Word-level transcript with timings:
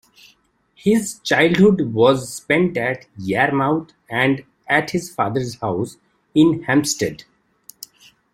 His 0.73 1.19
childhood 1.19 1.93
was 1.93 2.33
spent 2.33 2.75
at 2.75 3.05
Yarmouth 3.19 3.91
and 4.09 4.43
at 4.67 4.89
his 4.89 5.13
father's 5.13 5.59
house 5.59 5.97
in 6.33 6.63
Hampstead. 6.63 7.25